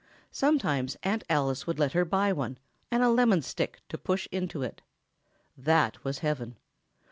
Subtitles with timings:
[0.31, 2.57] Sometimes Aunt Alice would let her buy one,
[2.89, 4.81] and a lemon stick to push into it.
[5.55, 6.57] That was heaven.